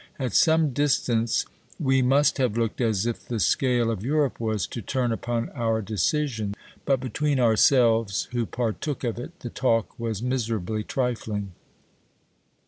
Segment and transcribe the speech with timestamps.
[0.17, 1.45] At some distance,
[1.79, 5.79] we must have looked as if the scale of Europe was to turn upon our
[5.83, 11.51] decision; but between ourselves, who partook of it, the talk was miserably trifling.